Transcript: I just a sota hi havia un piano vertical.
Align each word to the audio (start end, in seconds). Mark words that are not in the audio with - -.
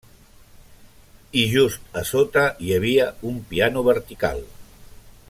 I 1.41 1.43
just 1.51 1.93
a 2.01 2.03
sota 2.13 2.45
hi 2.69 2.75
havia 2.79 3.07
un 3.33 3.39
piano 3.53 3.85
vertical. 3.93 4.47